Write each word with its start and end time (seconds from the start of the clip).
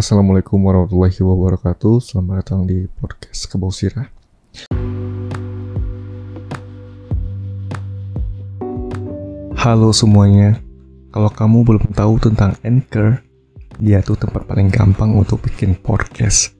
Assalamualaikum 0.00 0.56
warahmatullahi 0.64 1.20
wabarakatuh. 1.20 2.00
Selamat 2.00 2.40
datang 2.40 2.64
di 2.64 2.88
podcast 2.88 3.44
Kebau 3.52 3.68
Halo 9.60 9.92
semuanya. 9.92 10.56
Kalau 11.12 11.28
kamu 11.28 11.58
belum 11.68 11.84
tahu 11.92 12.16
tentang 12.16 12.56
Anchor 12.64 13.20
Dia 13.76 14.00
tuh 14.00 14.16
tempat 14.16 14.48
paling 14.48 14.72
gampang 14.72 15.12
untuk 15.20 15.44
bikin 15.44 15.76
podcast. 15.76 16.56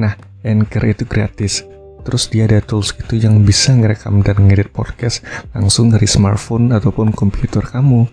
Nah, 0.00 0.16
Anchor 0.40 0.88
itu 0.88 1.04
gratis. 1.04 1.68
Terus 2.08 2.24
dia 2.32 2.48
ada 2.48 2.64
tools 2.64 2.96
gitu 2.96 3.20
yang 3.20 3.44
bisa 3.44 3.76
ngerekam 3.76 4.24
dan 4.24 4.48
ngedit 4.48 4.72
podcast 4.72 5.20
langsung 5.52 5.92
dari 5.92 6.08
smartphone 6.08 6.72
ataupun 6.72 7.12
komputer 7.12 7.68
kamu 7.68 8.08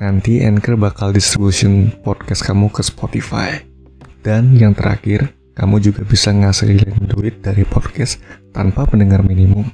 nanti 0.00 0.40
Anchor 0.40 0.80
bakal 0.80 1.12
distribution 1.12 1.92
podcast 2.00 2.42
kamu 2.48 2.72
ke 2.72 2.80
Spotify. 2.80 3.60
Dan 4.24 4.56
yang 4.56 4.72
terakhir, 4.72 5.36
kamu 5.52 5.76
juga 5.84 6.02
bisa 6.08 6.32
ngasilin 6.32 7.04
duit 7.04 7.44
dari 7.44 7.68
podcast 7.68 8.16
tanpa 8.56 8.88
pendengar 8.88 9.20
minimum. 9.20 9.68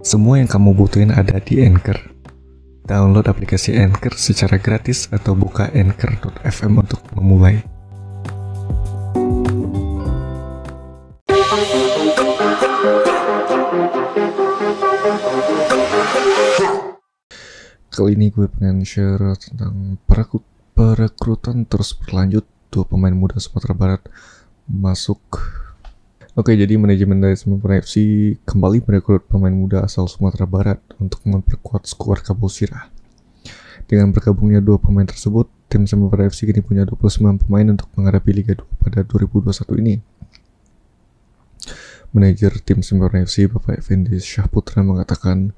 Semua 0.00 0.40
yang 0.40 0.48
kamu 0.48 0.72
butuhin 0.72 1.12
ada 1.12 1.36
di 1.40 1.60
Anchor. 1.60 1.96
Download 2.84 3.24
aplikasi 3.24 3.76
Anchor 3.76 4.16
secara 4.16 4.60
gratis 4.60 5.08
atau 5.08 5.32
buka 5.32 5.72
anchor.fm 5.72 6.72
untuk 6.80 7.00
memulai. 7.16 7.73
Kali 17.94 18.18
ini 18.18 18.26
gue 18.26 18.50
pengen 18.50 18.82
share 18.82 19.38
tentang 19.38 20.02
perekrut 20.02 20.42
perekrutan 20.74 21.62
terus 21.62 21.94
berlanjut 21.94 22.42
dua 22.66 22.82
pemain 22.82 23.14
muda 23.14 23.38
Sumatera 23.38 23.70
Barat 23.70 24.02
masuk. 24.66 25.22
Oke, 26.34 26.58
jadi 26.58 26.74
manajemen 26.74 27.22
dari 27.22 27.38
Semarang 27.38 27.78
FC 27.78 28.34
kembali 28.42 28.82
merekrut 28.82 29.30
pemain 29.30 29.54
muda 29.54 29.86
asal 29.86 30.10
Sumatera 30.10 30.42
Barat 30.42 30.82
untuk 30.98 31.22
memperkuat 31.22 31.86
skuad 31.86 32.26
Kabusira. 32.26 32.90
Dengan 33.86 34.10
bergabungnya 34.10 34.58
dua 34.58 34.82
pemain 34.82 35.06
tersebut, 35.06 35.46
tim 35.70 35.86
Semarang 35.86 36.26
FC 36.26 36.50
kini 36.50 36.66
punya 36.66 36.82
29 36.82 37.46
pemain 37.46 37.78
untuk 37.78 37.86
menghadapi 37.94 38.30
Liga 38.34 38.58
2 38.58 38.82
pada 38.82 39.06
2021 39.06 39.70
ini. 39.86 39.94
Manajer 42.10 42.58
tim 42.58 42.82
Semarang 42.82 43.22
FC 43.22 43.46
Bapak 43.46 43.78
Effendi 43.78 44.18
Syahputra 44.18 44.82
mengatakan 44.82 45.54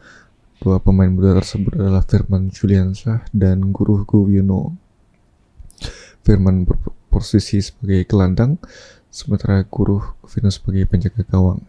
Dua 0.57 0.81
pemain 0.81 1.13
muda 1.13 1.37
tersebut 1.37 1.77
adalah 1.77 2.01
Firman 2.01 2.49
Juliansyah 2.49 3.29
dan 3.29 3.77
Guru 3.77 4.09
Guwiono. 4.09 4.73
Firman 6.25 6.65
berposisi 6.65 7.61
sebagai 7.61 8.09
gelandang, 8.09 8.57
sementara 9.13 9.61
Guru 9.69 10.01
Guwiono 10.25 10.49
sebagai 10.49 10.89
penjaga 10.89 11.29
gawang. 11.29 11.61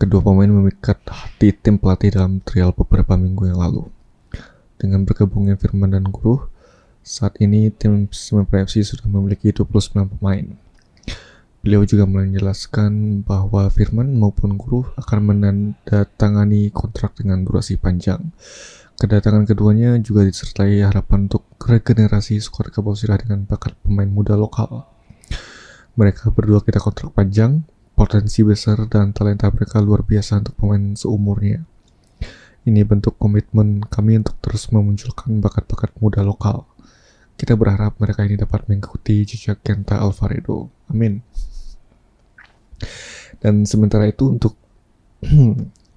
Kedua 0.00 0.20
pemain 0.24 0.48
memikat 0.48 0.96
hati 1.12 1.52
tim 1.52 1.76
pelatih 1.76 2.08
dalam 2.08 2.40
trial 2.40 2.72
beberapa 2.72 3.20
minggu 3.20 3.52
yang 3.52 3.60
lalu. 3.60 3.84
Dengan 4.80 5.04
bergabungnya 5.04 5.60
Firman 5.60 5.92
dan 5.92 6.08
Guru, 6.08 6.48
saat 7.02 7.38
ini 7.42 7.74
tim 7.74 8.06
FC 8.06 8.86
sudah 8.86 9.10
memiliki 9.10 9.50
29 9.50 10.18
pemain. 10.18 10.46
Beliau 11.62 11.86
juga 11.86 12.10
menjelaskan 12.10 13.22
bahwa 13.22 13.70
Firman 13.70 14.18
maupun 14.18 14.58
Guru 14.58 14.82
akan 14.98 15.18
menandatangani 15.30 16.74
kontrak 16.74 17.14
dengan 17.14 17.46
durasi 17.46 17.78
panjang. 17.78 18.34
Kedatangan 18.98 19.46
keduanya 19.46 19.98
juga 20.02 20.26
disertai 20.26 20.82
harapan 20.82 21.30
untuk 21.30 21.46
regenerasi 21.62 22.38
skuad 22.42 22.74
Kabosira 22.74 23.14
dengan 23.18 23.46
bakat 23.46 23.78
pemain 23.82 24.10
muda 24.10 24.34
lokal. 24.34 24.86
Mereka 25.94 26.34
berdua 26.34 26.66
kita 26.66 26.82
kontrak 26.82 27.14
panjang, 27.14 27.62
potensi 27.94 28.42
besar 28.42 28.82
dan 28.90 29.14
talenta 29.14 29.46
mereka 29.50 29.78
luar 29.78 30.02
biasa 30.02 30.42
untuk 30.42 30.58
pemain 30.58 30.98
seumurnya. 30.98 31.62
Ini 32.62 32.86
bentuk 32.86 33.18
komitmen 33.18 33.82
kami 33.86 34.22
untuk 34.22 34.38
terus 34.38 34.70
memunculkan 34.70 35.38
bakat-bakat 35.42 35.94
muda 35.98 36.22
lokal. 36.26 36.71
Kita 37.36 37.58
berharap 37.58 37.98
mereka 37.98 38.22
ini 38.22 38.38
dapat 38.38 38.66
mengikuti 38.70 39.26
jejak 39.26 39.60
Kenta 39.66 39.98
Alvaredo. 39.98 40.70
Amin. 40.86 41.20
Dan 43.42 43.66
sementara 43.66 44.06
itu 44.06 44.30
untuk 44.30 44.54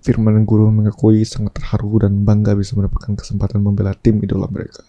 Firman 0.05 0.45
Guru 0.45 0.69
mengakui 0.69 1.25
sangat 1.25 1.57
terharu 1.57 2.05
dan 2.05 2.21
bangga 2.25 2.53
bisa 2.53 2.77
mendapatkan 2.77 3.17
kesempatan 3.17 3.57
membela 3.61 3.93
tim 3.97 4.21
idola 4.21 4.45
mereka. 4.49 4.85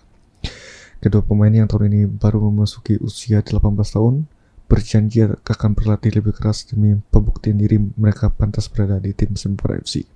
Kedua 1.01 1.21
pemain 1.25 1.53
yang 1.53 1.69
tahun 1.69 1.93
ini 1.93 2.01
baru 2.09 2.41
memasuki 2.49 2.97
usia 3.01 3.45
18 3.45 3.61
tahun 3.69 4.28
berjanji 4.67 5.23
akan 5.47 5.71
berlatih 5.78 6.19
lebih 6.19 6.34
keras 6.34 6.67
demi 6.67 6.99
pembuktian 7.13 7.57
diri 7.57 7.78
mereka 7.78 8.28
pantas 8.28 8.67
berada 8.67 8.99
di 8.99 9.15
tim 9.15 9.39
Sempura 9.39 9.78
FC. 9.78 10.16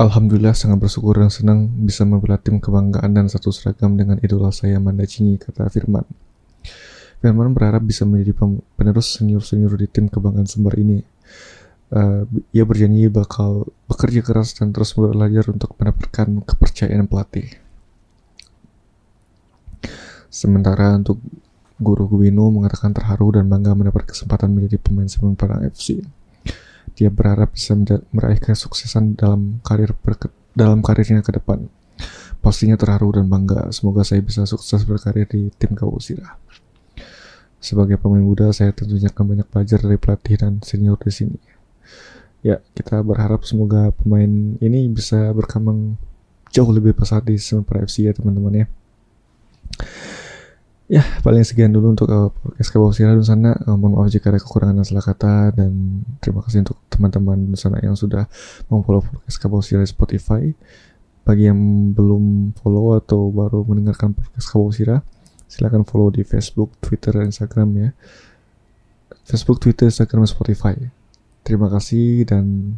Alhamdulillah 0.00 0.56
sangat 0.56 0.80
bersyukur 0.80 1.20
dan 1.20 1.28
senang 1.28 1.68
bisa 1.84 2.08
membela 2.08 2.40
tim 2.40 2.56
kebanggaan 2.56 3.12
dan 3.12 3.28
satu 3.28 3.52
seragam 3.52 4.00
dengan 4.00 4.16
idola 4.24 4.48
saya 4.48 4.80
Manda 4.80 5.04
Cingi, 5.04 5.36
kata 5.36 5.68
Firman. 5.68 6.08
Firman 7.20 7.52
berharap 7.52 7.84
bisa 7.84 8.08
menjadi 8.08 8.32
penerus 8.80 9.20
senior-senior 9.20 9.76
di 9.76 9.84
tim 9.92 10.08
kebanggaan 10.08 10.48
Sumber 10.48 10.72
ini. 10.80 11.04
Uh, 11.92 12.24
ia 12.48 12.64
berjanji 12.64 13.12
bakal 13.12 13.68
bekerja 13.92 14.24
keras 14.24 14.56
dan 14.56 14.72
terus 14.72 14.96
belajar 14.96 15.52
untuk 15.52 15.76
mendapatkan 15.76 16.48
kepercayaan 16.48 17.04
pelatih. 17.04 17.60
Sementara 20.32 20.96
untuk 20.96 21.20
Guru 21.76 22.08
Guwino 22.08 22.48
mengatakan 22.48 22.96
terharu 22.96 23.36
dan 23.36 23.52
bangga 23.52 23.76
mendapat 23.76 24.08
kesempatan 24.08 24.48
menjadi 24.48 24.80
pemain 24.80 25.12
semen 25.12 25.36
FC. 25.68 26.00
Dia 26.94 27.08
berharap 27.08 27.56
bisa 27.56 27.72
meraih 28.12 28.40
kesuksesan 28.40 29.16
dalam 29.16 29.62
karir 29.64 29.96
dalam 30.52 30.84
karirnya 30.84 31.24
ke 31.24 31.32
depan. 31.36 31.70
Pastinya 32.40 32.76
terharu 32.80 33.20
dan 33.20 33.28
bangga. 33.28 33.68
Semoga 33.72 34.00
saya 34.00 34.24
bisa 34.24 34.48
sukses 34.48 34.84
berkarir 34.84 35.28
di 35.28 35.52
tim 35.60 35.76
Kawusira. 35.76 36.40
Sebagai 37.60 38.00
pemain 38.00 38.24
muda, 38.24 38.48
saya 38.56 38.72
tentunya 38.72 39.12
akan 39.12 39.24
banyak 39.36 39.46
belajar 39.52 39.78
dari 39.84 40.00
pelatih 40.00 40.36
dan 40.40 40.52
senior 40.64 40.96
di 40.96 41.12
sini. 41.12 41.38
Ya, 42.40 42.64
kita 42.72 43.04
berharap 43.04 43.44
semoga 43.44 43.92
pemain 43.92 44.56
ini 44.64 44.88
bisa 44.88 45.28
berkembang 45.36 46.00
jauh 46.48 46.72
lebih 46.72 46.96
pesat 46.96 47.28
di 47.28 47.36
Semen 47.36 47.68
FC 47.68 48.08
ya 48.08 48.16
teman-teman 48.16 48.64
ya. 48.64 48.66
Ya, 50.90 51.06
paling 51.22 51.46
sekian 51.46 51.70
dulu 51.70 51.94
untuk 51.94 52.10
uh, 52.10 52.34
podcast 52.34 52.74
Kabau 52.74 52.90
Sira 52.90 53.14
sana. 53.22 53.54
Uh, 53.62 53.78
mohon 53.78 53.94
maaf 53.94 54.10
jika 54.10 54.34
ada 54.34 54.42
kekurangan 54.42 54.74
dan 54.74 54.82
salah 54.82 55.06
kata 55.06 55.54
dan 55.54 56.02
terima 56.18 56.42
kasih 56.42 56.66
untuk 56.66 56.82
teman-teman 56.90 57.38
di 57.46 57.54
sana 57.54 57.78
yang 57.78 57.94
sudah 57.94 58.26
memfollow 58.66 58.98
podcast 58.98 59.38
Kabau 59.38 59.62
Sira 59.62 59.86
di 59.86 59.90
Spotify. 59.94 60.50
Bagi 61.22 61.46
yang 61.46 61.94
belum 61.94 62.58
follow 62.58 62.98
atau 62.98 63.30
baru 63.30 63.62
mendengarkan 63.62 64.18
podcast 64.18 64.50
Kabau 64.50 64.74
Sira, 64.74 64.98
silakan 65.46 65.86
follow 65.86 66.10
di 66.10 66.26
Facebook, 66.26 66.74
Twitter, 66.82 67.14
dan 67.14 67.30
Instagram 67.30 67.70
ya. 67.78 67.90
Facebook, 69.22 69.62
Twitter, 69.62 69.94
Instagram, 69.94 70.26
Spotify. 70.26 70.74
Terima 71.46 71.70
kasih 71.70 72.26
dan 72.26 72.74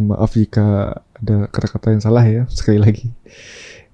maaf 0.00 0.32
jika 0.32 0.96
ada 0.96 1.44
kata-kata 1.52 1.92
yang 1.92 2.00
salah 2.00 2.24
ya 2.24 2.48
sekali 2.48 2.80
lagi. 2.80 3.12